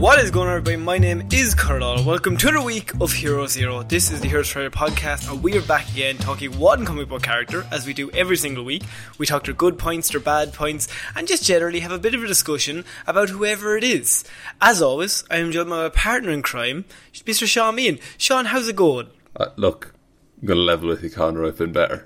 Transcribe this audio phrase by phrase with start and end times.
[0.00, 0.76] What is going on, everybody?
[0.78, 2.02] My name is Carl.
[2.04, 3.82] Welcome to the week of Hero Zero.
[3.82, 7.22] This is the Hero Trader podcast, and we are back again talking one comic book
[7.22, 8.82] character, as we do every single week.
[9.18, 12.24] We talk their good points, their bad points, and just generally have a bit of
[12.24, 14.24] a discussion about whoever it is.
[14.58, 17.46] As always, I am joined by my partner in crime, Mr.
[17.46, 18.00] Shaun Meighan.
[18.16, 19.08] Shaun, how's it going?
[19.36, 19.92] Uh, look,
[20.40, 21.44] I'm going to level with you, Connor.
[21.44, 22.04] I've been better.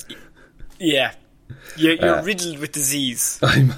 [0.80, 1.12] Yeah.
[1.76, 3.38] You're, you're Uh, riddled with disease.
[3.42, 3.72] I'm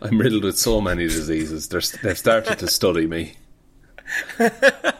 [0.00, 1.68] I'm riddled with so many diseases.
[1.68, 3.34] They're, they've started to study me.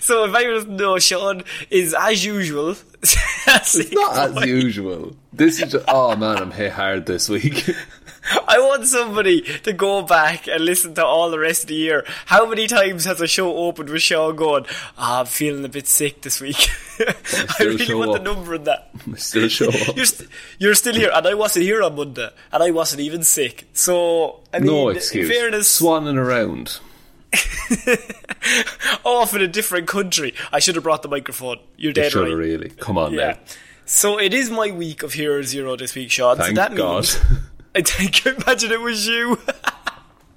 [0.00, 2.76] So if I doesn't know, Shaun is as usual.
[3.46, 5.16] It's not as usual.
[5.32, 7.68] This is just, oh man, I'm hit hard this week.
[8.48, 12.04] I want somebody to go back and listen to all the rest of the year.
[12.26, 14.66] How many times has a show opened with Shaun going,
[14.98, 16.68] ah, I'm feeling a bit sick this week?
[17.00, 18.18] I really want up.
[18.18, 18.90] the number in that.
[19.10, 19.96] I still show up.
[19.96, 20.28] You're, st-
[20.58, 23.66] you're still here, and I wasn't here on Monday, and I wasn't even sick.
[23.72, 25.28] So, I mean, no in excuse.
[25.28, 26.78] fairness, Swanning around.
[29.04, 30.34] off in a different country.
[30.52, 31.58] I should have brought the microphone.
[31.76, 32.30] You're dead should right.
[32.30, 32.70] have really.
[32.70, 33.32] Come on Yeah.
[33.32, 33.38] now.
[33.84, 36.36] So it is my week of Hero Zero this week, Shaun.
[36.36, 36.94] so Thank that God.
[36.94, 37.18] means
[37.74, 39.38] I think imagine it was you.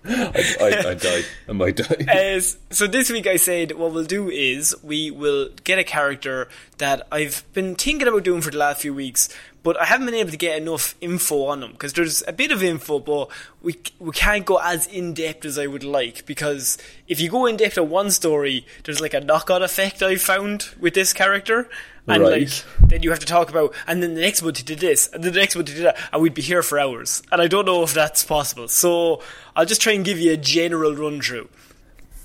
[0.06, 1.22] I, I, I die.
[1.48, 2.06] I might die.
[2.36, 2.40] Uh,
[2.72, 7.08] so this week I said what we'll do is we will get a character that
[7.12, 9.30] I've been thinking about doing for the last few weeks,
[9.63, 12.51] but I haven't been able to get enough info on them because there's a bit
[12.51, 13.29] of info, but
[13.62, 17.46] we we can't go as in depth as I would like because if you go
[17.46, 21.13] in depth on one story, there's like a knock on effect I found with this
[21.13, 21.69] character.
[22.06, 22.41] And Right.
[22.41, 25.07] like then you have to talk about and then the next month he did this
[25.13, 27.24] and then the next month he did that and we'd be here for hours.
[27.31, 28.68] And I don't know if that's possible.
[28.68, 29.22] So
[29.56, 31.47] I'll just try and give you a general run through.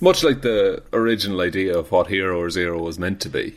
[0.00, 3.55] Much like the original idea of what Hero Zero was meant to be.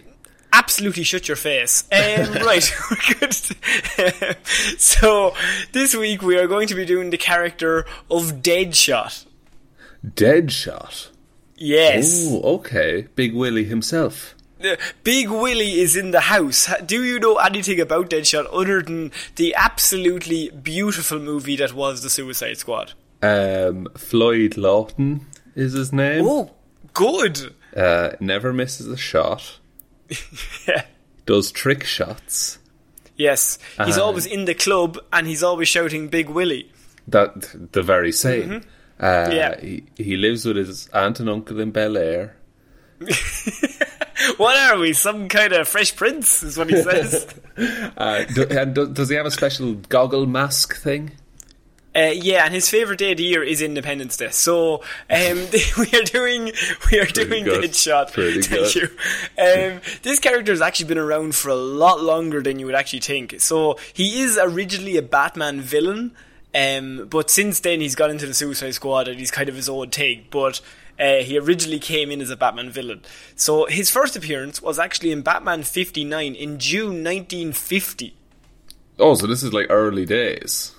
[0.54, 1.84] Absolutely shut your face.
[1.92, 2.72] Um, right,
[3.20, 3.34] good.
[4.80, 5.34] so
[5.72, 9.26] this week we are going to be doing the character of Deadshot.
[10.06, 11.10] Deadshot.
[11.56, 13.08] Yes, Oh, okay.
[13.16, 14.34] Big Willie himself.
[14.64, 16.70] Uh, Big Willie is in the house.
[16.86, 22.10] Do you know anything about Deadshot other than the absolutely beautiful movie that was The
[22.10, 22.94] Suicide Squad?
[23.22, 26.26] Um, Floyd Lawton is his name.
[26.28, 26.52] Oh,
[26.94, 27.54] good.
[27.76, 29.60] Uh, never misses a shot.
[30.68, 30.84] Yeah.
[31.26, 32.58] Does trick shots.
[33.16, 36.72] Yes, he's Uh, always in the club and he's always shouting "Big Willie."
[37.08, 38.52] That the very same.
[39.00, 39.32] Uh, Mm-hmm.
[39.32, 39.60] Yeah.
[39.60, 42.36] he, he lives with his aunt and uncle in Bel Air.
[44.38, 44.94] What are we?
[44.94, 47.28] Some kind of Fresh Prince is what he says.
[47.98, 51.12] Uh, do, and do, does he have a special goggle mask thing?
[51.94, 54.30] Uh, yeah, and his favorite day of the year is Independence Day.
[54.30, 54.76] So
[55.10, 55.48] um,
[55.78, 56.52] we are doing
[56.90, 57.64] we are doing good.
[57.66, 58.14] Deadshot.
[58.14, 58.76] Pretty Thank good.
[58.76, 58.84] you.
[59.38, 63.02] Um, this character has actually been around for a lot longer than you would actually
[63.02, 63.42] think.
[63.42, 66.16] So he is originally a Batman villain,
[66.56, 69.68] um, but since then he's gone into the Suicide Squad and he's kind of his
[69.68, 70.32] own take.
[70.32, 70.62] But
[70.98, 73.02] uh, he originally came in as a Batman villain.
[73.36, 78.16] So his first appearance was actually in Batman 59 in June 1950.
[78.98, 80.74] Oh, so this is like early days.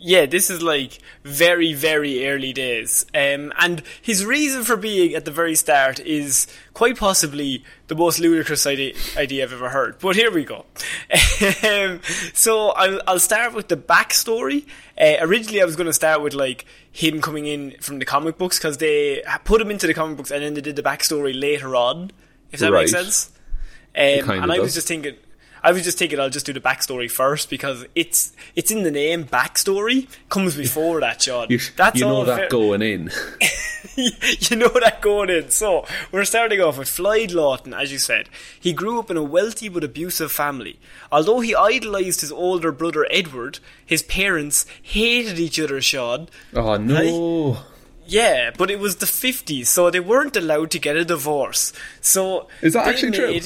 [0.00, 3.04] Yeah, this is like very, very early days.
[3.14, 8.20] Um, and his reason for being at the very start is quite possibly the most
[8.20, 9.98] ludicrous idea, idea I've ever heard.
[9.98, 10.66] But here we go.
[11.64, 12.00] um,
[12.32, 14.66] so I'll, I'll start with the backstory.
[15.00, 18.38] Uh, originally, I was going to start with like him coming in from the comic
[18.38, 21.38] books because they put him into the comic books and then they did the backstory
[21.38, 22.12] later on.
[22.52, 23.32] If that makes sense.
[23.96, 24.74] Um, and I was does.
[24.74, 25.16] just thinking,
[25.62, 28.90] I was just thinking I'll just do the backstory first because it's it's in the
[28.90, 29.24] name.
[29.24, 31.46] Backstory comes before that, Shaun.
[31.50, 33.10] You, That's you know all that fair- going in.
[33.96, 35.50] you know that going in.
[35.50, 38.28] So we're starting off with Floyd Lawton, as you said.
[38.58, 40.78] He grew up in a wealthy but abusive family.
[41.10, 45.80] Although he idolised his older brother Edward, his parents hated each other.
[45.80, 46.28] Shaun.
[46.54, 47.58] Oh no!
[48.06, 51.74] Yeah, but it was the 50s, so they weren't allowed to get a divorce.
[52.00, 53.40] So Is that actually true?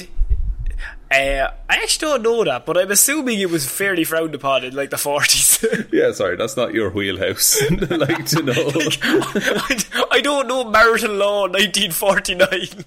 [1.13, 4.75] Uh, I actually don't know that, but I'm assuming it was fairly frowned upon in
[4.75, 5.53] like the 40s.
[5.93, 7.61] Yeah, sorry, that's not your wheelhouse.
[7.71, 8.53] Like to know.
[9.03, 12.83] I, I don't know marital law 1949.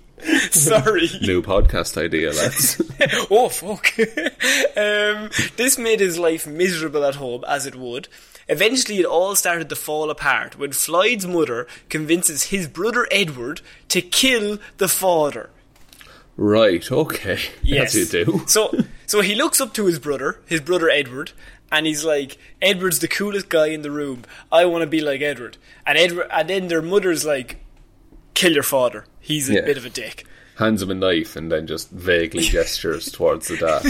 [0.51, 1.09] Sorry.
[1.23, 2.83] New podcast idea, lads.
[3.31, 3.97] oh fuck.
[4.77, 8.09] um, this made his life miserable at home, as it would.
[8.49, 14.01] Eventually, it all started to fall apart when Floyd's mother convinces his brother Edward to
[14.03, 15.51] kill the father.
[16.37, 17.39] Right, okay.
[17.63, 17.95] Yes.
[17.95, 18.43] You do.
[18.47, 18.73] So,
[19.07, 21.33] so he looks up to his brother, his brother Edward,
[21.73, 24.23] and he's like, "Edward's the coolest guy in the room.
[24.53, 25.57] I want to be like Edward."
[25.87, 27.59] And Edward, and then their mother's like,
[28.35, 29.05] "Kill your father.
[29.21, 29.61] He's a Yeah.
[29.63, 30.25] bit of a dick."
[30.59, 33.83] Hands him a knife and then just vaguely gestures towards the dad.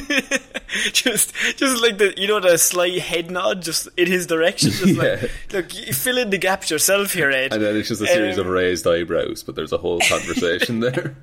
[0.92, 4.70] just, just like the, you know, the slight head nod, just in his direction.
[4.72, 5.02] Just Yeah.
[5.02, 7.52] like, look, you fill in the gaps yourself here, Ed.
[7.52, 10.80] And then it's just a series Um, of raised eyebrows, but there's a whole conversation
[10.80, 11.14] there.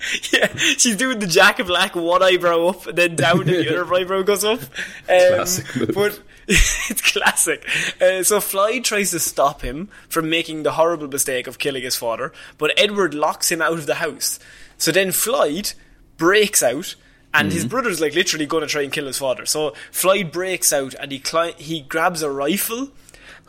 [0.32, 3.68] Yeah, she's doing the Jack of Black one eyebrow up and then down and the
[3.80, 4.60] other eyebrow goes up.
[4.60, 4.66] Um,
[5.08, 5.66] Classic.
[5.94, 7.68] But it's classic.
[8.00, 11.96] Uh, so Floyd tries to stop him from making the horrible mistake of killing his
[11.96, 14.38] father, but Edward locks him out of the house.
[14.78, 15.72] So then Floyd
[16.16, 16.94] breaks out.
[17.34, 17.54] And Mm-hmm.
[17.56, 19.44] his brother's like literally going to try and kill his father.
[19.44, 22.88] So Floyd breaks out and he cli- he grabs a rifle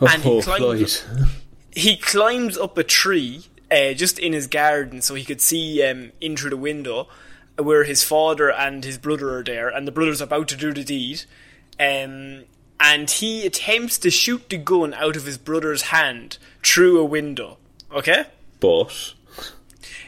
[0.01, 1.05] and he oh, climbs
[1.71, 6.11] he climbs up a tree uh, just in his garden so he could see um,
[6.21, 7.07] in through the window
[7.57, 10.83] where his father and his brother are there and the brother's about to do the
[10.83, 11.23] deed
[11.79, 12.43] um,
[12.79, 17.57] and he attempts to shoot the gun out of his brother's hand through a window
[17.93, 18.25] okay
[18.59, 19.13] But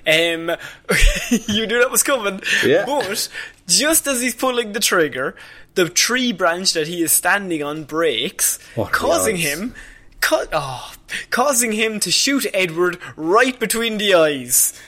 [0.08, 0.50] um,
[1.48, 2.42] you knew that was coming.
[2.66, 2.86] Yeah.
[2.88, 3.30] But
[3.68, 5.36] just as he's pulling the trigger,
[5.76, 9.76] the tree branch that he is standing on breaks, What causing him,
[10.22, 10.94] ca- oh,
[11.30, 14.80] causing him to shoot Edward right between the eyes.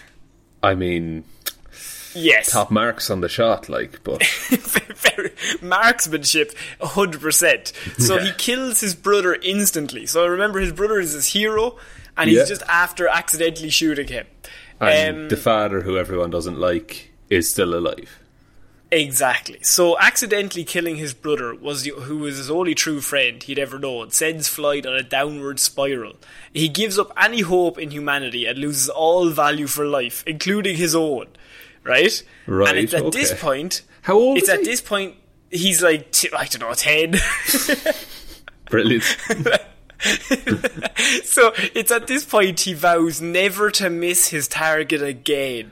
[0.61, 1.25] I mean,
[2.15, 2.51] Yes.
[2.51, 7.73] top marks on the shot, like, but Very- marksmanship, 100%.
[8.01, 10.05] So he kills his brother instantly.
[10.05, 11.77] So I remember, his brother is his hero,
[12.15, 12.45] and he's Yeah.
[12.45, 14.27] just after accidentally shooting him.
[14.79, 18.19] and Um, the father, who everyone doesn't like, is still alive.
[18.95, 19.57] Exactly.
[19.63, 23.79] So accidentally killing his brother was the, who was his only true friend he'd ever
[23.79, 26.13] known sends Floyd on a downward spiral.
[26.53, 30.93] He gives up any hope in humanity and loses all value for life, including his
[30.93, 31.25] own.
[31.83, 32.23] Right?
[32.45, 33.81] Right, And it's at this point.
[34.03, 34.65] How old It's at he?
[34.65, 35.15] this point
[35.49, 37.15] he's like t- I don't know ten.
[38.69, 39.03] Brilliant.
[41.23, 45.71] so it's at this point he vows never to miss his target again,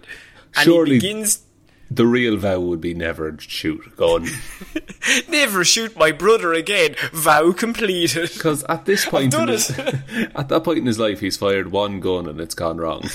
[0.55, 1.43] and Surely- he begins.
[1.91, 4.27] The real vow would be never shoot a gun.
[5.27, 6.95] Never shoot my brother again.
[7.11, 8.31] Vow completed.
[8.31, 9.71] Because at this point, in his,
[10.35, 13.09] at that point in his life, he's fired one gun and it's gone wrong.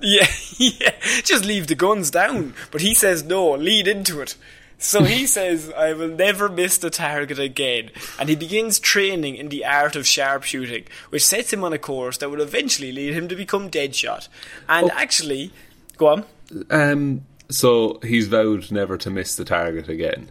[0.00, 0.94] Yeah, yeah.
[1.24, 2.54] Just leave the guns down.
[2.70, 4.36] But he says no, lead into it.
[4.78, 7.90] So he says, I will never miss the target again.
[8.20, 12.18] And he begins training in the art of sharpshooting, which sets him on a course
[12.18, 14.28] that will eventually lead him to become Deadshot.
[14.68, 15.50] And actually,
[15.96, 16.24] go on.
[16.70, 20.30] Um, so he's vowed never to miss the target again.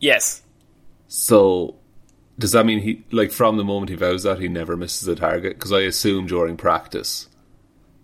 [0.00, 0.42] Yes.
[1.08, 1.76] So
[2.38, 5.14] does that mean he, like, from the moment he vows that, he never misses a
[5.14, 5.56] target?
[5.56, 7.28] Because I assume during practice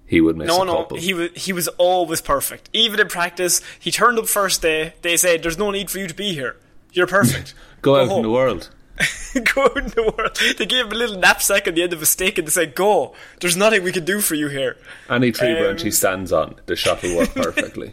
[0.06, 2.70] he would miss No, no, he was he was always perfect.
[2.72, 4.94] Even in practice, he turned up first day.
[5.02, 6.56] They said, "There's no need for you to be here.
[6.92, 7.54] You're perfect.
[7.82, 8.70] Go out in the world.
[9.54, 12.02] go out in the world." They gave him a little knapsack on the end of
[12.02, 13.14] a stick and they said, "Go.
[13.40, 14.76] There's nothing we can do for you here."
[15.08, 17.90] Any tree Um, branch he stands on, the shot will work perfectly.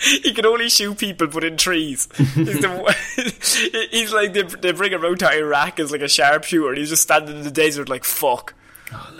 [0.22, 2.08] He can only shoot people, but in trees.
[2.16, 6.70] he's, the, he's like they, they bring him out to Iraq as like a sharpshooter.
[6.70, 8.54] and He's just standing in the desert like fuck.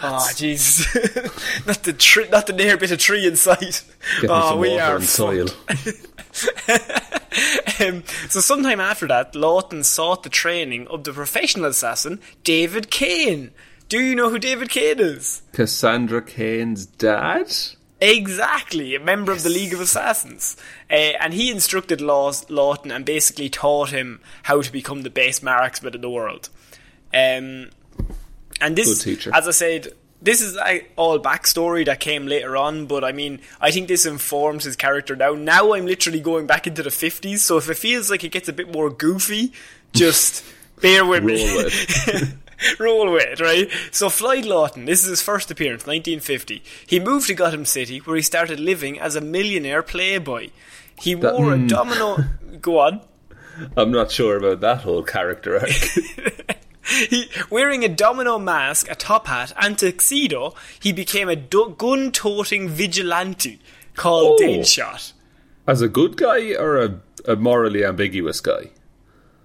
[0.03, 0.87] Oh, Jesus!
[1.67, 3.85] not the tree, not the near bit of tree in sight.
[4.21, 5.47] Get oh, we are and soil.
[5.47, 6.07] fucked.
[7.81, 13.53] um, so sometime after that, Lawton sought the training of the professional assassin David Cain.
[13.89, 15.43] Do you know who David Cain is?
[15.53, 17.53] Cassandra Cain's dad?
[18.01, 20.57] Exactly, a member of the League of Assassins.
[20.91, 25.43] Uh, and he instructed Laws, Lawton and basically taught him how to become the best
[25.43, 26.49] marksman in the world.
[27.13, 27.71] Um,
[28.61, 29.31] and this, Good teacher.
[29.35, 29.89] as I said,
[30.23, 30.57] this is
[30.97, 35.17] all backstory that came later on, but I mean, I think this informs his character
[35.17, 35.33] now.
[35.33, 38.49] Now I'm literally going back into the 50s, so if it feels like it gets
[38.49, 39.53] a bit more goofy,
[39.93, 40.45] just
[40.81, 41.69] bear with me.
[42.79, 43.71] Roll with it, right?
[43.91, 46.63] So Floyd Lawton, this is his first appearance, 1950.
[46.87, 50.51] He moved to Gotham City, where he started living as a millionaire playboy.
[50.99, 51.69] He wore a mm.
[51.69, 52.25] domino.
[52.61, 53.01] Go on.
[53.77, 55.71] I'm not sure about that whole character arc.
[57.09, 62.69] He, wearing a domino mask, a top hat, and tuxedo, he became a du- gun-toting
[62.69, 63.61] vigilante
[63.95, 64.45] called Oh.
[64.45, 65.13] Deadshot.
[65.69, 68.71] As a good guy or a, a morally ambiguous guy?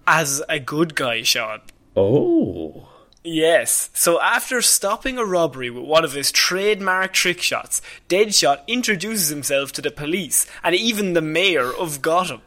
[0.08, 1.62] As a good guy, Shaun.
[1.96, 2.88] Oh.
[3.26, 3.90] Yes.
[3.94, 9.72] So after stopping a robbery with one of his trademark trick shots, Deadshot introduces himself
[9.74, 12.42] to the police and even the mayor of Gotham.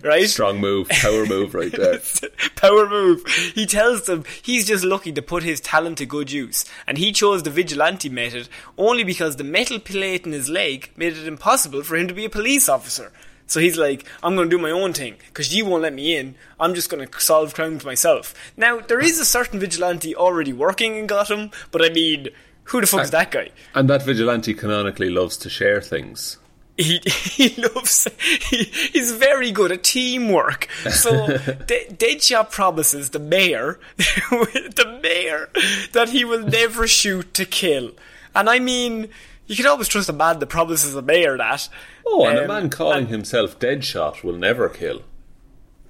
[0.00, 0.26] Right?
[0.26, 2.00] Strong move, power move right there.
[2.56, 3.26] Power move.
[3.54, 7.12] He tells them he's just looking to put his talent to good use, and he
[7.12, 8.48] chose the vigilante method
[8.78, 12.24] only because the metal plate in his leg made it impossible for him to be
[12.24, 13.12] a police officer.
[13.52, 16.16] So he's like, I'm going to do my own thing because you won't let me
[16.16, 16.36] in.
[16.58, 18.34] I'm just going to solve crimes myself.
[18.56, 22.28] Now there is a certain vigilante already working in Gotham, but I mean,
[22.64, 23.50] who the fuck is that guy?
[23.74, 26.38] And that vigilante canonically loves to share things.
[26.78, 28.08] he he loves
[28.48, 30.66] he, he's very good at teamwork.
[30.90, 31.26] So
[31.66, 35.50] De- Deadshot promises the mayor the mayor
[35.92, 37.90] that he will never shoot to kill.
[38.34, 39.10] And I mean
[39.46, 41.68] you can always trust a man that promises a mayor that.
[42.06, 45.02] Oh, and a Um, man calling himself Deadshot will never kill.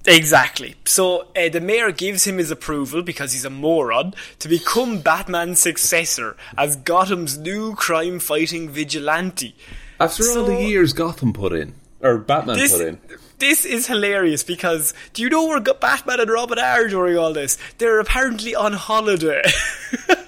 [0.05, 0.75] Exactly.
[0.85, 5.59] So uh, the mayor gives him his approval because he's a moron to become Batman's
[5.59, 9.55] successor as Gotham's new crime-fighting vigilante.
[10.01, 12.99] After all the years Gotham put in, or Batman this, put in,
[13.39, 17.57] this is hilarious because do you know where Batman and Robin are during all this?
[17.77, 19.41] They're apparently on holiday.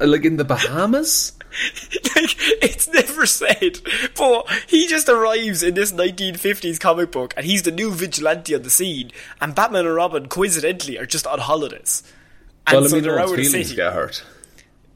[0.00, 1.32] like in the Bahamas.
[2.14, 3.78] like it's never said,
[4.16, 8.62] but he just arrives in this 1950s comic book and he's the new vigilante on
[8.62, 12.02] the scene, and Batman and Robin coincidentally are just on holidays.
[12.66, 13.74] And Well, I so mean, they're out of the city.
[13.76, 14.22] get hurt.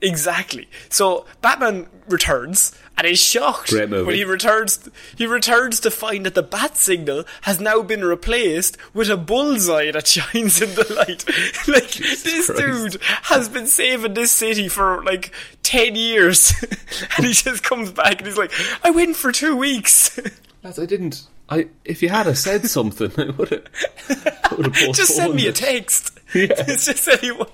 [0.03, 0.69] Exactly.
[0.91, 4.07] So Batman returns and is shocked Great movie.
[4.07, 4.89] when he returns.
[5.17, 9.91] He returns to find that the bat signal has now been replaced with a bullseye
[9.93, 11.25] that shines in the light.
[11.69, 12.57] like this Christ.
[12.61, 15.33] dude has been saving this city for like
[15.63, 16.53] ten years,
[17.17, 18.53] and he just comes back and he's like,
[18.85, 20.19] "I went for two weeks."
[20.63, 21.27] Lads, I didn't.
[21.53, 24.73] I if you had a said something, I would have.
[24.95, 26.19] just send me a text.
[26.35, 27.49] It's just any one,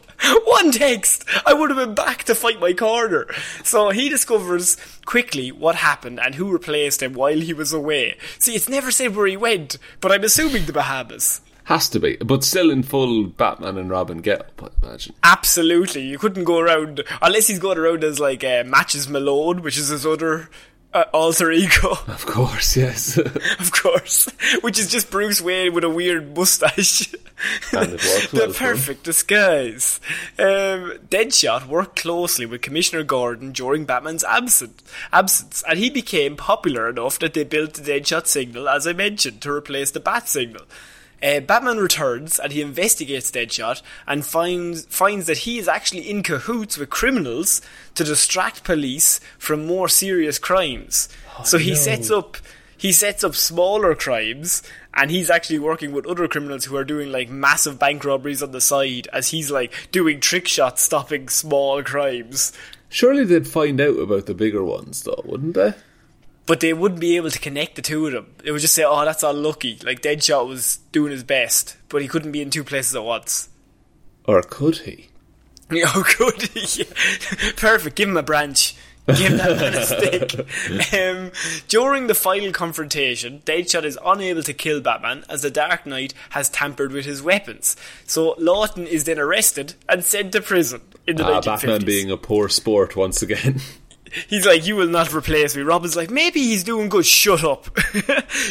[0.45, 1.25] one text.
[1.45, 3.27] I would have been back to fight my corner.
[3.65, 8.17] So he discovers quickly what happened and who replaced him while he was away.
[8.39, 11.41] See, it's never said where he went, but I'm assuming the Bahamas.
[11.65, 14.63] Has to be, but still in full Batman and Robin get up.
[14.63, 15.15] I imagine.
[15.25, 19.77] Absolutely, you couldn't go around unless he's going around as like uh, Matches Malone, which
[19.77, 20.49] is his other
[20.95, 21.99] uh, alter ego.
[22.09, 23.17] Of course, yes.
[23.61, 24.29] of course,
[24.63, 27.13] which is just Bruce Wayne with a weird mustache.
[27.73, 28.77] And it works the well for him.
[28.77, 30.01] perfect disguise.
[30.39, 36.89] Um, Deadshot worked closely with Commissioner Gordon during Batman's absent, absence, and he became popular
[36.89, 40.63] enough that they built the Deadshot signal, as I mentioned, to replace the Bat signal.
[41.23, 46.23] Uh, Batman returns and he investigates Deadshot and finds finds that he is actually in
[46.23, 47.61] cahoots with criminals
[47.95, 51.09] to distract police from more serious crimes.
[51.45, 52.37] so he sets up
[52.77, 54.63] he sets up smaller crimes
[54.95, 58.53] and he's actually working with other criminals who are doing like massive bank robberies on
[58.53, 62.53] the side as he's like doing trick shots stopping small crimes.
[62.89, 65.75] Surely they'd find out about the bigger ones, though, wouldn't they?
[66.49, 68.35] But they wouldn't be able to connect the two of them.
[68.43, 72.09] They would just say, "Oh, that's unlucky." Like Deadshot was doing his best, but he
[72.09, 73.49] couldn't be in two places at once.
[74.25, 75.09] Or could he?
[75.71, 76.85] Oh, could he?
[77.57, 77.95] Perfect.
[77.97, 78.75] Give him a branch.
[79.07, 80.47] Give that man a stick.
[80.99, 81.31] Um,
[81.69, 86.49] during the final confrontation, Deadshot is unable to kill Batman as the Dark Knight has
[86.49, 87.77] tampered with his weapons.
[88.07, 91.45] So Lawton is then arrested and sent to prison in the Ah, 1950s.
[91.61, 93.61] Batman being a poor sport once again.
[94.29, 95.63] He's like, you will not replace me.
[95.63, 97.07] Robin's like, maybe he's doing good.
[97.07, 97.65] Shut up.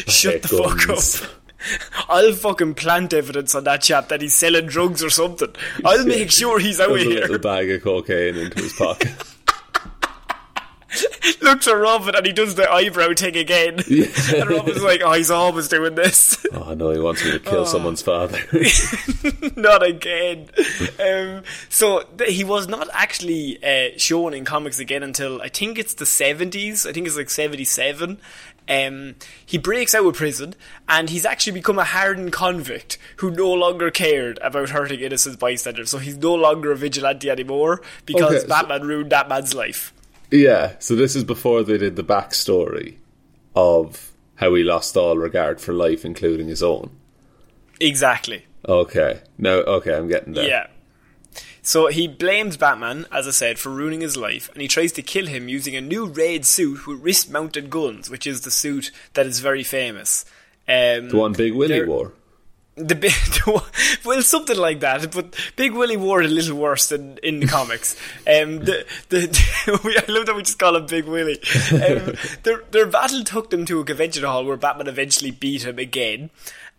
[0.08, 1.30] Shut the fuck up.
[2.08, 5.48] I'll fucking plant evidence on that chap that he's selling drugs or something.
[5.84, 7.20] I'll make sure he's out a here.
[7.22, 9.10] little bag of cocaine into his pocket.
[11.42, 13.74] looks at Robin and he does the eyebrow thing again.
[14.34, 16.36] and Robin's like, oh, he's always doing this.
[16.50, 18.38] Oh no, he wants me to kill someone's father.
[19.56, 20.48] not again.
[20.98, 25.78] Um, so th- he was not actually uh, shown in comics again until I think
[25.78, 26.86] it's the 70s.
[26.88, 28.18] I think it's like 77.
[28.68, 29.14] Um,
[29.46, 30.54] he breaks out of prison
[30.88, 35.90] and he's actually become a hardened convict who no longer cared about hurting innocent bystanders.
[35.90, 39.92] So he's no longer a vigilante anymore because Okay, so- Batman ruined that man's life.
[40.30, 42.96] Yeah, so this is before they did the backstory
[43.54, 46.90] of how he lost all regard for life, including his own.
[47.80, 48.44] Exactly.
[48.68, 50.48] Okay, no, okay, I'm getting there.
[50.48, 50.66] Yeah.
[51.62, 55.02] So he blames Batman, as I said, for ruining his life, and he tries to
[55.02, 59.26] kill him using a new red suit with wrist-mounted guns, which is the suit that
[59.26, 60.24] is very famous.
[60.66, 62.12] Um, The one Big Willie wore.
[62.78, 63.12] The big,
[64.04, 65.12] well, something like that.
[65.12, 67.96] But Big Willie wore it a little worse than in the comics.
[68.28, 71.40] Um, the, the, we, I love that we just call him Big Willie.
[71.72, 75.78] Um, their, their battle took them to a convention hall where Batman eventually beat him
[75.78, 76.30] again.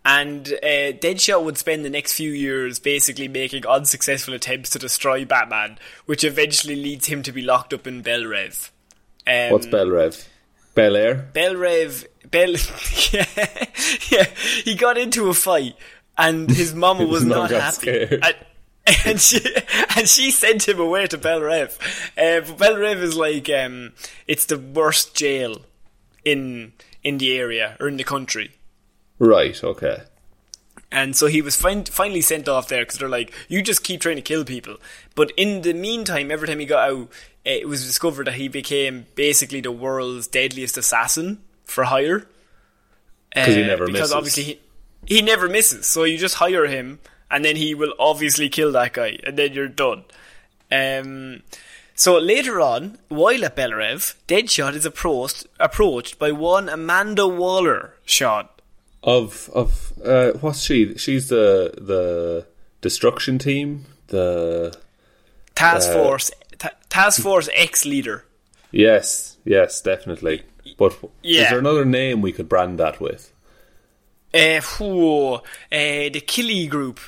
[0.04, 5.24] And uh, Deadshot would spend the next few years basically making unsuccessful attempts to destroy
[5.24, 8.70] Batman, which eventually leads him to be locked up in Belle Reve.
[9.26, 10.28] Um, What's Belle Reve?
[10.74, 11.14] Bel Air?
[11.14, 11.56] Bell
[12.30, 12.50] Bell,
[13.12, 13.26] yeah,
[14.10, 14.24] yeah,
[14.64, 15.76] he got into a fight
[16.20, 18.18] and his mama was not happy.
[18.22, 18.36] And,
[19.06, 19.40] and she
[19.96, 21.76] and she sent him away to Belle Reve.
[22.16, 23.92] Uh, but Belle Reve is like um,
[24.26, 25.62] it's the worst jail
[26.24, 26.72] in
[27.02, 28.52] in the area or in the country.
[29.18, 30.02] Right, okay.
[30.92, 34.00] And so he was fin- finally sent off there because they're like, you just keep
[34.00, 34.76] trying to kill people.
[35.14, 37.08] But in the meantime, every time he got out,
[37.44, 42.26] it was discovered that he became basically the world's deadliest assassin for hire.
[43.34, 44.12] 'Cause he Uh, never because misses.
[44.12, 44.60] obviously he,
[45.06, 45.86] he never misses.
[45.86, 46.98] So you just hire him,
[47.30, 50.04] and then he will obviously kill that guy, and then you're done.
[50.72, 51.42] Um,
[51.94, 57.94] so later on, while at Belle Reve, Deadshot is approached approached by one Amanda Waller.
[58.04, 58.60] Shot
[59.02, 60.96] Of of uh, what's she?
[60.98, 62.46] She's the the
[62.80, 63.86] destruction team.
[64.08, 64.76] The
[65.54, 68.24] Task Uh, Force ta- Task Force X leader.
[68.72, 70.42] yes, yes, definitely.
[70.76, 71.42] But Yeah.
[71.44, 73.32] is there another name we could brand that with?
[74.32, 77.00] Uh, whew, uh, the Killy group.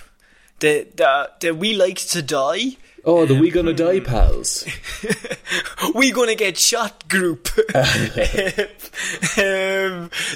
[0.61, 2.77] The, the the We Like to Die.
[3.05, 4.65] Oh, the We Gonna Die pals.
[5.95, 7.49] We gonna get shot group.
[7.75, 7.83] um,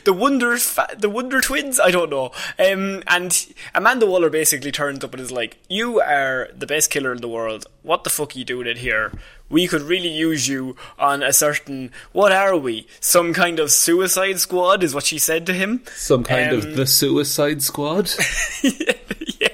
[0.05, 1.79] the Wonder fa- the Wonder Twins.
[1.81, 2.33] I don't know.
[2.59, 7.12] Um, and Amanda Waller basically turns up and is like, "You are the best killer
[7.12, 7.67] in the world.
[7.83, 9.12] What the fuck are you doing in here?
[9.49, 11.93] We could really use you on a certain.
[12.13, 12.87] What are we?
[13.01, 15.83] Some kind of Suicide Squad?" Is what she said to him.
[15.95, 18.11] Some kind Um, of the Suicide Squad.
[18.63, 19.49] yeah.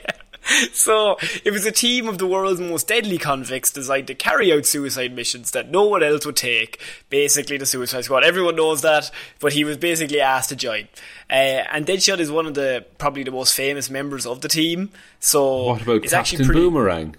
[0.73, 4.67] So it was a team of the world's most deadly convicts designed to carry out
[4.67, 6.79] suicide missions that no one else would take.
[7.09, 8.25] Basically, the Suicide Squad.
[8.25, 10.89] Everyone knows that, but he was basically asked to join.
[11.31, 14.91] Uh, and Deadshot is one of the probably the most famous members of the team.
[15.21, 17.17] So What about it's Captain actually pretty, Boomerang?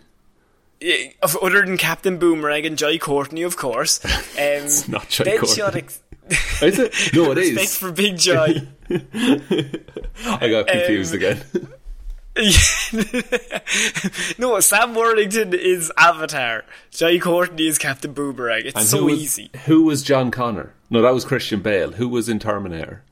[1.41, 3.99] Other than Captain Boomerang and Jai Courtney, of course.
[4.33, 5.57] Um, it's not Jai Deadshot.
[5.61, 5.79] Courtney.
[5.81, 6.01] Ex-
[6.63, 7.13] Is it?
[7.13, 7.77] No, it Respect is.
[7.77, 8.67] for Big Jai.
[8.89, 11.43] I got confused Um, again.
[14.37, 16.65] no, Sam Worthington is Avatar.
[16.91, 18.63] Jai Courtney is Captain Boomerang.
[18.65, 19.51] It's And so who was, easy.
[19.65, 20.73] Who was John Connor?
[20.89, 21.91] No, that was Christian Bale.
[21.91, 23.03] Who was in Terminator?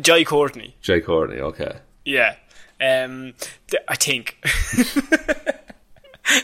[0.00, 0.76] Jai Courtney.
[0.82, 1.38] Jai Courtney.
[1.38, 1.76] Okay.
[2.04, 2.34] Yeah.
[2.80, 3.34] Um,
[3.88, 4.36] I think.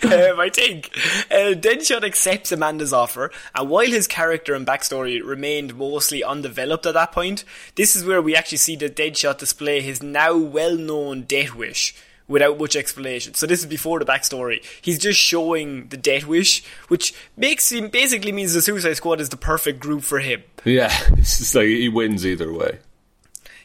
[0.04, 0.90] Um, I think.
[1.30, 6.94] Uh, Deadshot accepts Amanda's offer, and while his character and backstory remained mostly undeveloped at
[6.94, 7.44] that point,
[7.76, 11.94] this is where we actually see the Deadshot display his now well-known death wish
[12.28, 13.34] without much explanation.
[13.34, 14.64] So this is before the backstory.
[14.82, 19.30] He's just showing the death wish, which makes him basically means the Suicide Squad is
[19.30, 20.42] the perfect group for him.
[20.64, 22.78] Yeah, it's just like he wins either way.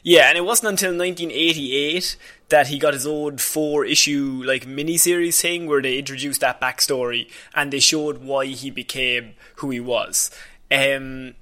[0.02, 2.16] Yeah, and it wasn't until 1988
[2.54, 7.28] that he got his own four issue like miniseries thing where they introduced that backstory
[7.52, 10.30] and they showed why he became who he was.
[10.70, 11.34] Um,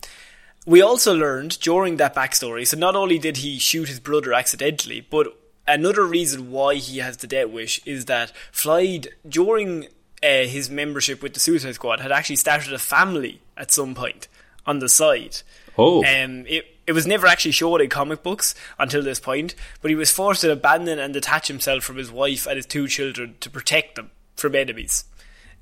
[0.65, 5.07] we also learned during that backstory, so not only did he shoot his brother accidentally,
[5.11, 5.27] but
[5.69, 9.89] another reason why he has the death wish is that Floyd, during
[10.23, 14.29] uh, his membership with the Suicide Squad, had actually started a family at some point
[14.65, 15.43] on the side.
[15.77, 15.99] Oh.
[15.99, 19.95] Um, it, it was never actually shown in comic books until this point, but he
[19.95, 23.49] was forced to abandon and detach himself from his wife and his two children to
[23.51, 25.05] protect them from enemies.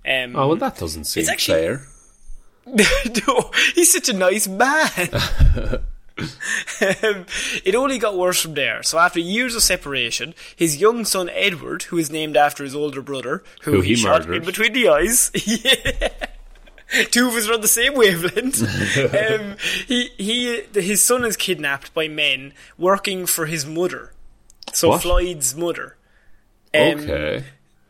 [0.07, 1.87] Um, Oh well, that doesn't seem It's actually- fair.
[2.67, 4.91] no, he's such a nice man.
[6.21, 7.27] um,
[7.65, 8.83] it only got worse from there.
[8.83, 13.03] So after years of separation, his young son Edward, who is named after his older
[13.03, 14.37] brother, who, Who he, he shot murdered.
[14.37, 16.09] in between the eyes, yeah,
[17.11, 18.63] Two of us are on the same wavelength.
[19.15, 24.13] um, he he his son is kidnapped by men working for his mother.
[24.73, 25.03] So What?
[25.03, 25.97] Floyd's mother.
[26.75, 27.45] Um, okay.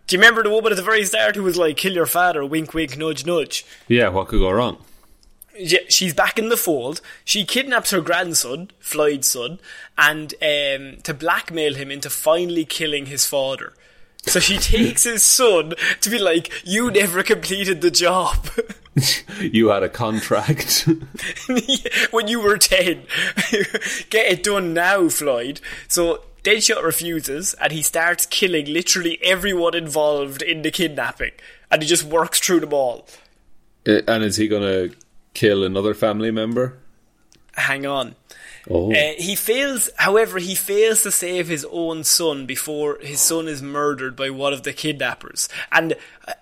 [0.07, 2.45] Do you remember the woman at the very start who was like, "Kill your father,"
[2.45, 3.65] wink, wink, nudge, nudge?
[3.87, 4.79] Yeah, what could go wrong?
[5.57, 7.01] Yeah, she's back in the fold.
[7.25, 9.61] She kidnaps her grandson, Floyd's son,
[9.99, 13.75] and um, to blackmail him into finally killing his father.
[14.27, 18.49] So she takes his son to be like, "You never completed the job
[19.41, 20.87] You had a contract.
[22.11, 23.05] when you were ten.
[24.11, 30.43] Get it done now, Floyd." So Deadshot refuses, and he starts killing literally everyone involved
[30.43, 31.33] in the kidnapping,
[31.71, 33.07] and he just works through them all.
[33.87, 34.97] Uh, and is he going to
[35.35, 36.79] kill another family member?
[37.55, 38.15] Hang on.
[38.69, 38.93] Oh.
[38.93, 43.63] Uh, he fails, however, he fails to save his own son before his son is
[43.63, 45.49] murdered by one of the kidnappers.
[45.73, 45.95] And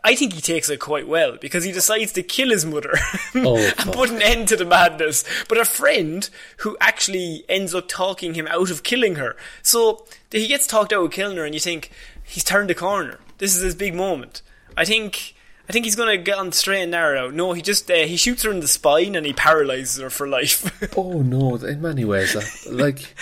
[0.05, 2.95] I- think he takes it quite well because he decides to kill his mother
[3.37, 5.25] Oh, and put an end to the madness.
[5.49, 6.29] But a friend
[6.59, 9.37] who actually ends up talking him out of killing her.
[9.63, 11.91] So he gets talked out of killing her, and you think
[12.25, 13.21] he's turned the corner.
[13.39, 14.43] This is his big moment.
[14.77, 15.35] I think.
[15.69, 17.31] I think he's going to get on the straight and narrow.
[17.31, 20.27] No, he just uh, he shoots her in the spine and he paralyzes her for
[20.27, 20.75] life.
[20.97, 21.57] Oh no!
[21.57, 23.15] In many ways, that, like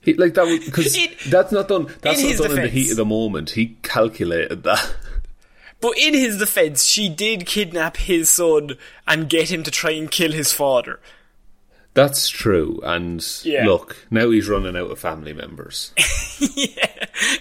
[0.00, 0.96] he, like that because
[1.28, 1.88] that's not done.
[2.00, 3.50] That's not done in the heat of the moment.
[3.50, 4.94] He calculated that.
[5.80, 10.10] But in his defense, she did kidnap his son and get him to try and
[10.10, 11.00] kill his father.
[11.94, 12.80] That's true.
[12.84, 13.64] And Yeah.
[13.66, 15.92] look, now he's running out of family members.
[16.38, 16.86] yeah.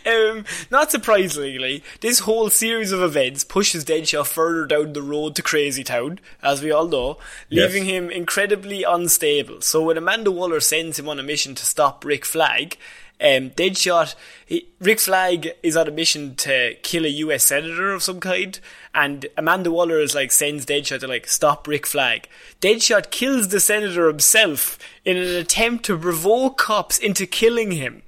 [0.05, 5.43] Um, not surprisingly, this whole series of events pushes Deadshot further down the road to
[5.43, 7.17] Crazy Town, as we all know,
[7.49, 7.71] Yes.
[7.71, 9.61] leaving him incredibly unstable.
[9.61, 12.77] So when Amanda Waller sends him on a mission to stop Rick Flag,
[13.19, 14.13] um, Deadshot,
[14.45, 18.59] he, Rick Flag is on a mission to kill a US senator of some kind,
[18.93, 22.27] and Amanda Waller is like sends Deadshot to like stop Rick Flag.
[22.61, 28.03] Deadshot kills the senator himself in an attempt to provoke cops into killing him.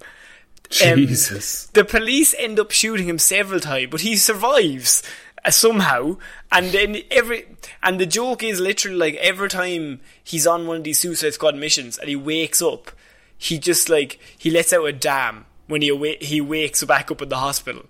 [0.86, 1.65] Um, Jesus.
[1.74, 5.02] The police end up shooting him several times, but he survives
[5.43, 6.17] uh, somehow.
[6.52, 7.48] And then every
[7.82, 11.56] and the joke is literally like every time he's on one of these Suicide Squad
[11.56, 12.91] missions and he wakes up,
[13.39, 17.21] he just like he lets out a damn when he awa- he wakes back up
[17.23, 17.86] in the hospital.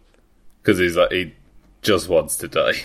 [0.61, 1.33] Because he's like he
[1.81, 2.73] just wants to die.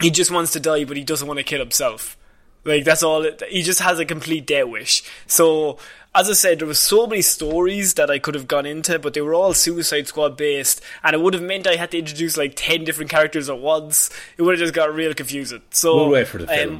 [0.00, 2.16] He just wants to die, but he doesn't want to kill himself.
[2.64, 3.24] Like that's all.
[3.24, 5.02] It, he just has a complete death wish.
[5.26, 5.76] So,
[6.14, 9.14] as I said, there were so many stories that I could have gone into, but
[9.14, 12.36] they were all Suicide Squad based, and it would have meant I had to introduce
[12.36, 14.08] like ten different characters at once.
[14.36, 15.62] It would have just got real confusing.
[15.70, 16.74] So We'll wait for the film.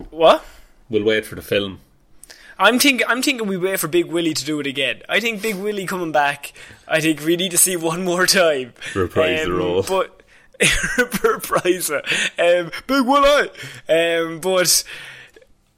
[0.00, 0.44] um, what?
[0.90, 1.78] We'll wait for the film.
[2.58, 3.06] I'm thinking.
[3.08, 5.02] I'm thinking we wait for Big Willie to do it again.
[5.08, 6.52] I think Big Willie coming back.
[6.86, 8.72] I think we need to see one more time.
[8.94, 9.82] Reprise the role.
[9.82, 10.22] But
[11.24, 12.04] reprise it.
[12.38, 13.50] Um, Big Willie.
[13.88, 14.84] Um, but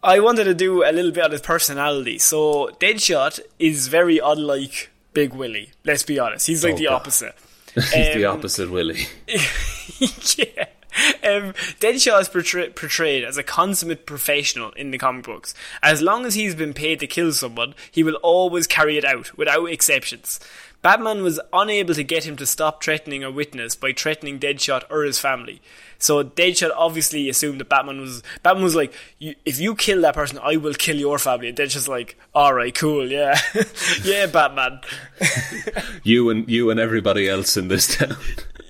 [0.02, 2.18] I wanted to do a little bit on his personality.
[2.18, 5.70] So Deadshot is very unlike Big Willie.
[5.84, 6.46] Let's be honest.
[6.46, 6.92] He's like Oh, the God.
[6.94, 7.34] opposite.
[7.74, 9.06] He's the Um, opposite Willie.
[9.26, 10.66] yeah.
[11.24, 15.54] Um, Deadshot is portray- portrayed as a consummate professional in the comic books.
[15.82, 19.36] As long as he's been paid to kill someone, he will always carry it out,
[19.36, 20.38] without exceptions.
[20.82, 25.02] Batman was unable to get him to stop threatening a witness by threatening Deadshot or
[25.02, 25.62] his family.
[25.98, 30.14] So Deadshot obviously assumed that Batman was Batman was like, you, if you kill that
[30.14, 31.48] person, I will kill your family.
[31.48, 33.40] And Deadshot's like, all right, cool, yeah,
[34.04, 34.80] yeah, Batman.
[36.02, 38.16] You and you and everybody else in this town.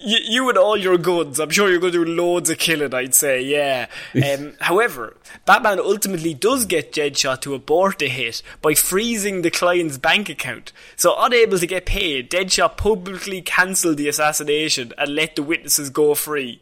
[0.05, 2.95] You, you and all your guns, I'm sure you're going to do loads of killing,
[2.95, 3.87] I'd say, yeah.
[4.35, 9.99] Um, however, Batman ultimately does get Deadshot to abort the hit by freezing the client's
[9.99, 10.73] bank account.
[10.97, 16.15] So, unable to get paid, Deadshot publicly cancelled the assassination and let the witnesses go
[16.15, 16.61] free.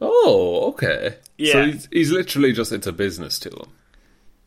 [0.00, 1.16] Oh, okay.
[1.38, 1.52] Yeah.
[1.52, 3.70] So he's, he's literally just into business to him.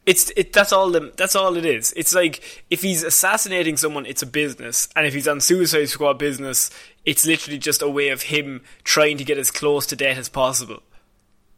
[0.06, 0.54] It's it.
[0.54, 0.90] That's all.
[0.90, 1.94] The, that's all it is.
[1.98, 6.18] It's like if he's assassinating someone, it's a business, and if he's on Suicide Squad
[6.18, 6.72] business,
[7.08, 10.30] it's literally just a way of him trying to get as close to death as
[10.30, 10.82] possible.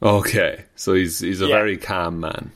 [0.01, 0.63] Okay.
[0.75, 1.55] So he's he's a Yeah.
[1.57, 2.51] very calm man.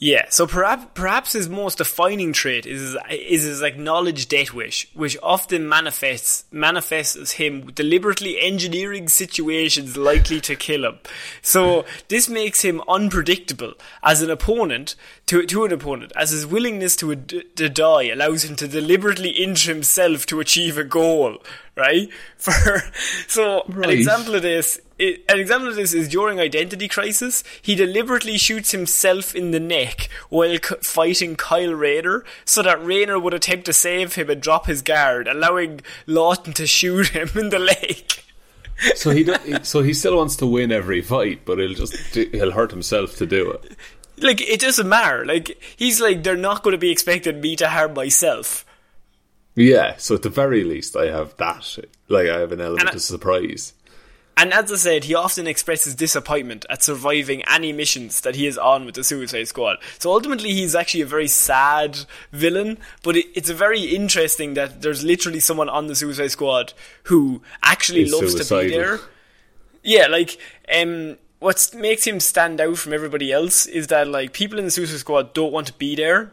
[0.00, 4.88] Yeah, so perhaps perhaps his most defining trait is his, is his acknowledged death wish,
[4.92, 10.98] which often manifests manifests as him deliberately engineering situations likely to kill him.
[11.42, 14.94] So this makes him unpredictable as an opponent
[15.26, 19.72] to to an opponent, as his willingness to to die allows him to deliberately injure
[19.72, 21.38] himself to achieve a goal.
[21.76, 22.08] Right?
[22.36, 22.82] For
[23.26, 27.74] so an example of this it, an example of this is during Identity Crisis, he
[27.74, 33.34] deliberately shoots himself in the neck while c- fighting Kyle Rayner, so that Rayner would
[33.34, 37.58] attempt to save him and drop his guard, allowing Lawton to shoot him in the
[37.58, 38.04] leg.
[38.96, 42.28] So he do, so he still wants to win every fight, but he'll just do,
[42.32, 43.76] he'll hurt himself to do it.
[44.18, 45.24] Like it doesn't matter.
[45.24, 48.63] Like he's like they're not going to be expecting me to harm myself.
[49.56, 51.78] Yeah, so at the very least, I have that.
[52.08, 53.72] Like I have an element I- of surprise.
[54.36, 58.58] And as I said, he often expresses disappointment at surviving any missions that he is
[58.58, 59.76] on with the Suicide Squad.
[60.00, 62.00] So ultimately, he's actually a very sad
[62.32, 66.72] villain, but it, it's very interesting that there's literally someone on the Suicide Squad
[67.04, 68.98] who actually Is loves to be there.
[69.84, 70.36] Yeah, like,
[70.74, 74.70] um, what makes him stand out from everybody else is that, like, people in the
[74.72, 76.32] Suicide Squad don't want to be there.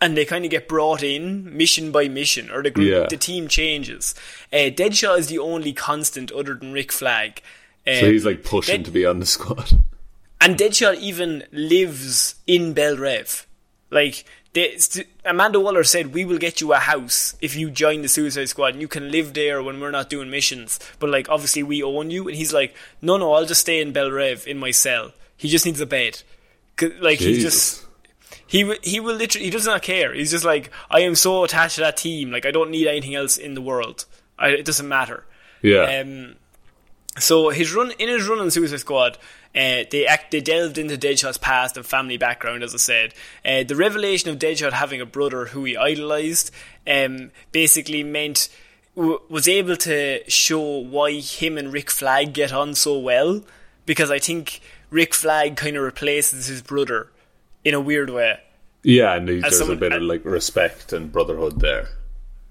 [0.00, 3.06] And they kind of get brought in mission by mission, or the group, Yeah.
[3.10, 4.14] the team changes.
[4.52, 7.42] Uh, Deadshot is the only constant other than Rick Flag.
[7.86, 9.70] So Um, he's like pushing Dead- to be on the squad.
[10.40, 13.44] and Deadshot even lives in Belle Reve.
[13.90, 18.02] Like, they, st- Amanda Waller said, "We will get you a house if you join
[18.02, 21.28] the Suicide Squad, and you can live there when we're not doing missions." But like,
[21.28, 22.28] obviously, we own you.
[22.28, 25.12] And he's like, "No, no, I'll just stay in Belle Reve in my cell.
[25.36, 26.22] He just needs a bed.
[27.00, 27.84] Like, he just."
[28.48, 30.12] He w- he will literally he does not care.
[30.14, 32.32] He's just like I am so attached to that team.
[32.32, 34.06] Like I don't need anything else in the world.
[34.38, 35.24] I, it doesn't matter.
[35.62, 36.00] Yeah.
[36.00, 36.36] Um,
[37.18, 39.18] so his run in his run on Suicide Squad,
[39.54, 43.14] uh, they act they delved into Deadshot's past and family background, as I said.
[43.44, 46.50] Uh, the revelation of Deadshot having a brother who he idolized,
[46.86, 48.48] um, basically meant
[48.96, 53.42] w- was able to show why him and Rick Flag get on so well,
[53.84, 57.08] because I think Rick Flag kind of replaces his brother
[57.68, 58.40] in a weird way.
[58.82, 61.88] yeah, and he- there's someone- a bit of like respect and brotherhood there.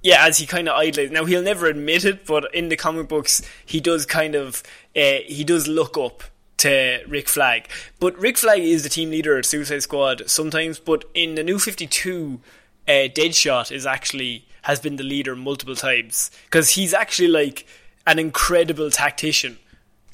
[0.04, 1.12] Yeah, as he kind of idolizes.
[1.12, 4.62] Now he'll never admit it, but in the comic books, he does kind of
[4.96, 6.24] uh, he does look up
[6.58, 7.68] to Rick Flag.
[8.00, 10.80] But Rick Flag is the team leader at Suicide Squad sometimes.
[10.80, 12.42] But in the New Fifty Two,
[12.88, 17.66] uh, Deadshot is actually has been the leader multiple times because he's actually like
[18.06, 19.58] an incredible tactician.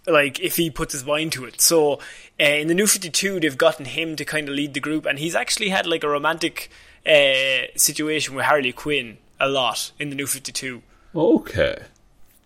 [0.06, 1.62] Like if he puts his mind to it.
[1.62, 1.94] So
[2.39, 5.06] uh, in the New Fifty Two, they've gotten him to kind of lead the group,
[5.06, 6.70] and he's actually had like a romantic
[7.06, 10.82] uh, situation with Harley Quinn a lot in the New Fifty Two.
[11.16, 11.78] Okay.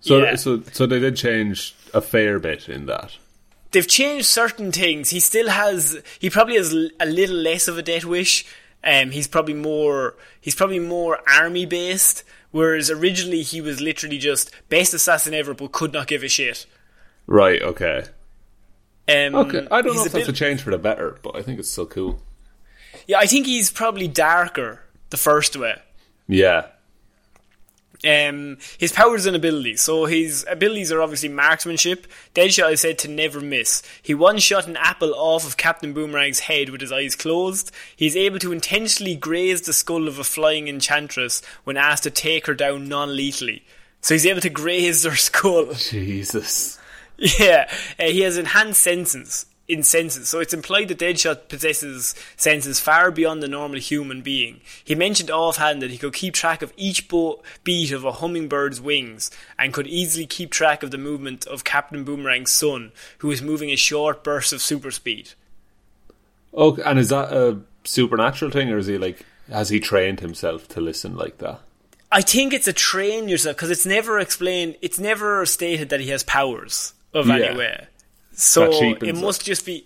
[0.01, 0.35] So Yeah.
[0.35, 3.17] so so they did change a fair bit in that.
[3.71, 5.09] They've changed certain things.
[5.09, 6.01] He still has.
[6.19, 8.45] He probably has a little less of a death wish.
[8.83, 10.15] Um, he's probably more.
[10.39, 12.23] He's probably more army based.
[12.51, 16.65] Whereas originally he was literally just best assassin ever, but could not give a shit.
[17.27, 17.61] Right.
[17.61, 18.03] Okay.
[19.09, 19.67] Um, Okay.
[19.69, 21.59] I don't know he's if that's bit- a change for the better, but I think
[21.59, 22.19] it's still cool.
[23.05, 25.75] Yeah, I think he's probably darker the first way.
[26.27, 26.67] Yeah.
[28.07, 29.81] Um, his powers and abilities.
[29.81, 32.05] So his abilities are obviously marksmanship.
[32.35, 33.81] Deadshot is said to never miss.
[34.03, 37.71] He one shot an apple off of Captain Boomerang's head with his eyes closed.
[37.95, 42.11] He is able to intentionally graze the skull of a flying enchantress when asked to
[42.11, 43.63] take her down non-lethally.
[44.01, 45.73] So he's able to graze her skull.
[45.73, 46.77] Jesus.
[47.39, 49.45] Yeah, uh, he has enhanced senses.
[49.67, 54.61] In senses, so it's implied that Deadshot possesses senses far beyond the normal human being.
[54.81, 57.09] He mentioned offhand that he could keep track of each
[57.65, 62.05] beat of a hummingbird's wings and could easily keep track of the movement of Captain
[62.05, 65.31] Boomerang's son, who is moving in short bursts of super speed.
[66.53, 66.81] Okay.
[66.85, 70.79] And is that a supernatural thing, or is he like has he trained himself to
[70.79, 71.59] listen like that?
[72.09, 74.77] I think it's a train yourself because it's never explained.
[74.81, 77.35] It's never stated that he has powers of Yeah.
[77.35, 77.87] any way.
[78.33, 79.85] So it must just be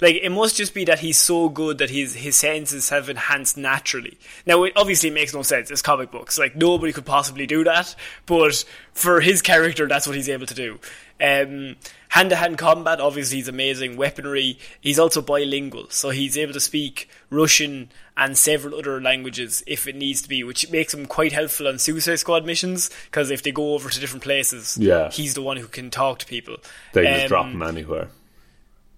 [0.00, 3.56] like it must just be that he's so good that his his senses have enhanced
[3.56, 4.18] naturally.
[4.44, 5.70] Now it obviously makes no sense.
[5.70, 6.38] It's comic books.
[6.38, 7.94] Like nobody could possibly do that,
[8.26, 10.78] but for his character, that's what he's able to do.
[11.20, 11.76] Um,
[12.10, 13.96] hand to hand combat, obviously, he's amazing.
[13.96, 19.86] Weaponry, he's also bilingual, so he's able to speak Russian and several other languages if
[19.86, 22.90] it needs to be, which makes him quite helpful on Suicide Squad missions.
[23.06, 25.10] Because if they go over to different places, Yeah.
[25.10, 26.56] he's the one who can talk to people.
[26.94, 28.08] They just Um, drop him anywhere.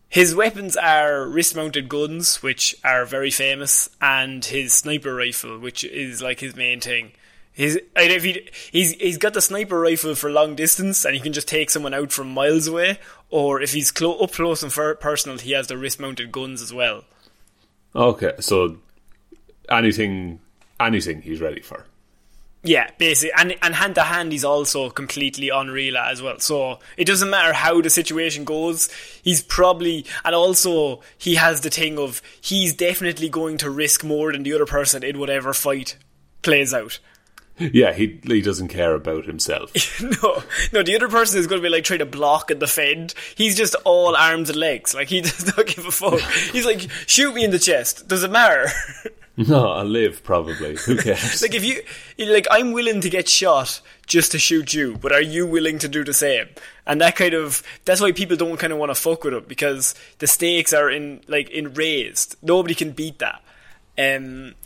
[0.09, 6.23] his weapons are wrist-mounted guns, which are very famous, and his sniper rifle, which is
[6.23, 7.13] like his main thing.
[7.59, 11.05] His, I don't know if he, he's he's got the sniper rifle for long distance,
[11.05, 13.01] and he can just take someone out from miles away.
[13.31, 17.03] Or if he's clo- up close and personal, he has the wrist-mounted guns as well.
[17.97, 18.35] Okay.
[18.39, 18.77] So
[19.69, 20.39] anything,
[20.79, 21.85] anything he's ready for.
[22.63, 26.39] Yeah, basically, and and hand to hand, he's also completely unreal as well.
[26.39, 28.89] So it doesn't matter how the situation goes.
[29.21, 34.31] He's probably, and also he has the thing of he's definitely going to risk more
[34.31, 35.97] than the other person in whatever fight
[36.43, 37.01] plays out.
[37.59, 39.73] Yeah, he he doesn't care about himself.
[40.23, 40.43] no,
[40.73, 43.15] no, the other person is going to be like trying to block and defend.
[43.35, 44.95] He's just all arms and legs.
[44.95, 46.21] Like he does not give a fuck.
[46.53, 48.09] He's like, shoot me in the chest.
[48.09, 48.69] Does it matter?
[49.41, 50.75] No, I'll live probably.
[50.79, 51.43] Who cares?
[51.43, 51.81] Like if you
[52.27, 55.87] like, I'm willing to get shot just to shoot you, but are you willing to
[55.89, 56.49] do the same?
[56.89, 59.45] And that kind of that's why people don't kind of want to fuck with him
[59.47, 62.35] because the stakes are in like in raised.
[62.43, 63.41] Nobody can beat that.
[63.97, 64.57] Um,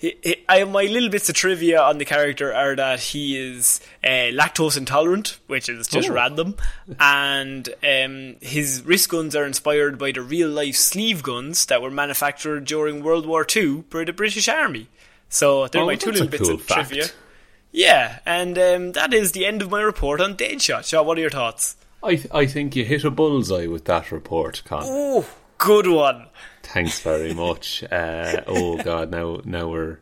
[0.00, 3.80] he, he, I my little bits of trivia on the character are that he is
[4.02, 6.14] uh, lactose intolerant, which is just Oh.
[6.14, 6.56] random,
[6.98, 11.90] and um, his wrist guns are inspired by the real life sleeve guns that were
[11.90, 14.88] manufactured during World War II by the British Army.
[15.28, 16.88] So they're Oh, my two little bits cool of fact.
[16.88, 17.08] trivia.
[17.72, 20.84] Yeah, and um, that is the end of my report on Deadshot.
[20.88, 21.76] Shaw, what are your thoughts?
[22.02, 24.82] I th- I think you hit a bullseye with that report, Con.
[24.84, 26.26] Oh, good one.
[26.62, 27.82] Thanks very much.
[27.84, 29.98] Uh, oh God, now now we're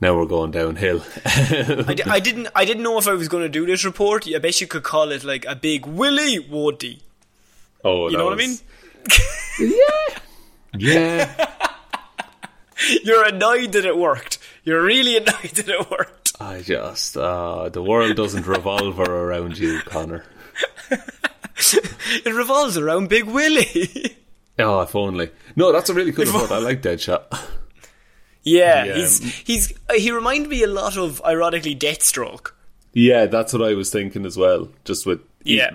[0.00, 1.02] now we're going downhill.
[1.24, 2.48] I, didn't.
[2.54, 4.26] I didn't know if I was going to do this report.
[4.34, 7.02] I bet you could call it like a big Willy Woody.
[7.84, 8.50] oh, You know what I mean?
[8.50, 9.74] was-
[10.78, 11.46] Yeah,
[13.04, 14.38] You're annoyed that it worked.
[14.64, 16.32] You're really annoyed that it worked.
[16.40, 20.24] I just uh, the world doesn't revolve around you, Connor.
[22.24, 24.16] It revolves around Big Willy.
[24.58, 25.30] Oh, if only.
[25.56, 26.50] No, that's a really cool report.
[26.50, 27.24] I like Deadshot.
[28.42, 28.94] yeah, Yeah.
[28.94, 32.52] he's he's uh, he reminded me a lot of ironically Deathstroke.
[32.92, 34.68] Yeah, that's what I was thinking as well.
[34.84, 35.70] Just with Yeah.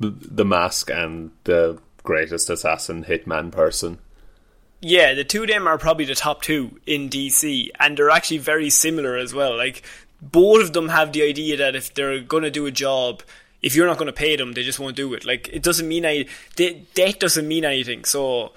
[0.00, 3.98] the, the mask and the greatest assassin hitman person.
[4.80, 8.38] Yeah, the two of them are probably the top two in DC, and they're actually
[8.38, 9.56] very similar as well.
[9.56, 9.82] Like
[10.20, 13.22] both of them have the idea that if they're going to do a job,
[13.62, 15.24] if you're not going to pay them, they just won't do it.
[15.24, 18.04] Like it doesn't mean I de- debt doesn't mean anything.
[18.04, 18.52] So,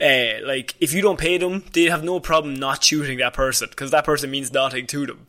[0.00, 3.68] uh, like if you don't pay them, they have no problem not shooting that person
[3.70, 5.26] because that person means nothing to them.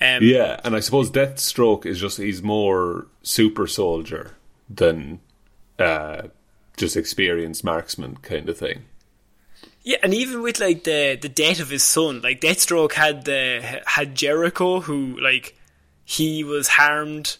[0.00, 4.32] Um, Yeah, and I suppose Deathstroke is just he's more super soldier
[4.68, 5.20] than
[5.78, 6.22] uh,
[6.76, 8.84] just experienced marksman kind of thing.
[9.82, 13.82] Yeah, and even with like the the death of his son, like Deathstroke had the
[13.86, 15.56] had Jericho, who like
[16.04, 17.36] he was harmed,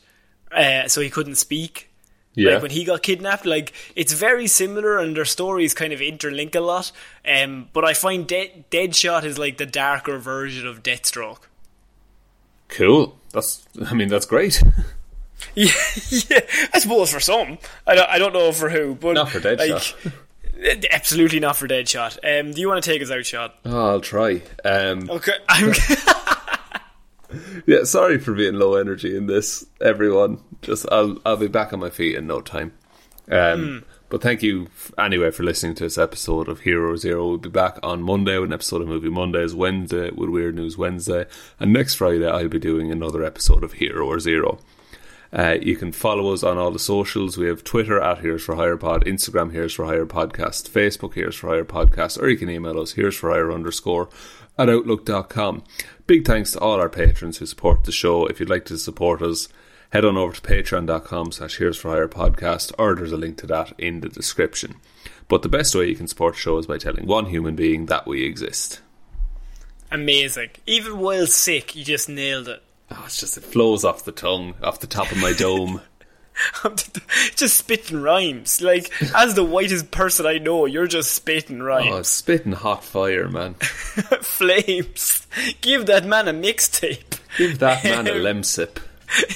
[0.57, 1.91] uh, so he couldn't speak.
[2.35, 6.01] Yeah, Like when he got kidnapped, like it's very similar, and their stories kind of
[6.01, 6.93] interlink a lot.
[7.27, 11.43] Um, but I find De- Deadshot is like the darker version of Deathstroke.
[12.69, 13.17] cool.
[13.33, 14.63] That's I mean that's great.
[15.55, 15.71] Yeah,
[16.09, 16.41] yeah,
[16.73, 17.59] I suppose for some.
[17.87, 19.95] I don't, I don't know for who, but Not for Deadshot.
[20.59, 22.19] Like, absolutely not for Deadshot.
[22.25, 23.55] Um, do you want to take us out, Shot?
[23.67, 24.41] oh, I'll try.
[24.65, 25.73] Um, Okay, I'm.
[27.67, 30.41] yeah, sorry for being low energy in this, everyone.
[30.63, 32.73] Just I'll I'll be back on my feet in no time.
[33.31, 37.27] Um, But thank you f- anyway for listening to this episode of Hero Zero.
[37.27, 40.79] We'll be back on Monday with an episode of Movie Mondays, Wednesday with Weird News
[40.79, 41.27] Wednesday,
[41.59, 44.61] and next Friday I'll be doing another episode of Hero or Zero.
[45.33, 47.37] Uh, you can follow us on all the socials.
[47.37, 51.35] We have Twitter at Heroes for Hire Pod, Instagram Heroes for Hire Podcast, Facebook Heroes
[51.35, 54.09] for Hire Podcast, or you can email us Heroes for Hire underscore
[54.57, 55.65] at outlook.com.
[56.07, 58.27] Big thanks to all our patrons who support the show.
[58.27, 59.49] If you'd like to support us,
[59.91, 63.47] head on over to patreon.com slash Heroes for Hire Podcast, or there's a link to
[63.49, 64.77] that in the description.
[65.27, 67.87] But the best way you can support the show is by telling one human being
[67.87, 68.81] that we exist.
[69.91, 70.51] Amazing.
[70.65, 72.63] Even while sick, you just nailed it.
[72.93, 75.81] Oh, it's just, it flows off the tongue, off the top of my dome.
[77.37, 78.61] just spitting rhymes.
[78.61, 81.97] Like, as the whitest person I know, you're just spitting Oh, rhymes.
[82.01, 83.55] it's spitting hot fire, man.
[84.23, 85.27] Flames.
[85.61, 87.19] Give that man a mixtape.
[87.39, 88.79] Give that man a lemsip.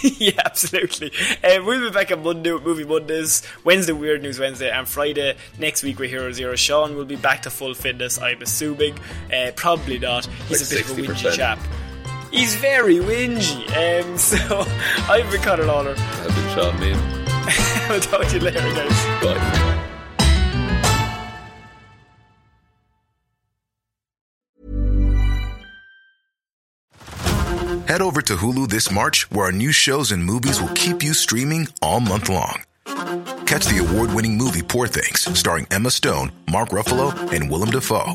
[0.03, 1.13] yeah, absolutely.
[1.45, 5.37] Uh, we'll be back on Monday with Movie Mondays, Wednesday Weird News Wednesday, and Friday
[5.61, 6.57] next week with Hero Zero.
[6.57, 8.99] Shaun will be back to full fitness, I'm assuming.
[9.33, 10.27] Uh, probably not.
[10.49, 11.15] He's Like a bit of a 60%.
[11.15, 11.59] whingy chap.
[12.31, 13.67] He's very whingy.
[13.77, 14.65] Um, so
[15.11, 15.95] I've been Conor Lawler.
[15.97, 17.21] I've been Shaun Meighan.
[17.91, 19.25] I'll talk to you later, guys.
[19.25, 19.77] Bye.
[27.91, 31.13] Head over to Hulu this March, where our new shows and movies will keep you
[31.13, 32.63] streaming all month long.
[33.47, 38.15] Catch the award winning movie Poor Things, starring Emma Stone, Mark Ruffalo, and Willem Dafoe.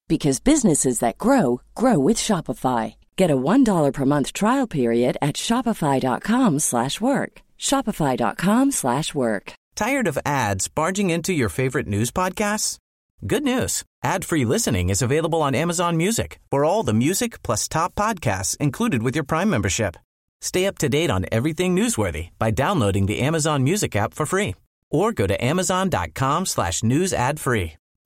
[0.11, 2.95] because businesses that grow grow with Shopify.
[3.15, 7.41] Get a $1 per month trial period at Shopify.com slash work.
[7.57, 9.53] Shopify.com slash work.
[9.73, 12.77] Tired of ads barging into your favorite news podcasts?
[13.25, 13.83] Good news.
[14.03, 16.39] Ad-free listening is available on Amazon Music.
[16.51, 19.95] For all the music plus top podcasts included with your Prime membership.
[20.41, 24.55] Stay up to date on everything newsworthy by downloading the Amazon Music app for free
[24.89, 27.75] or go to amazon.com slash news ad free.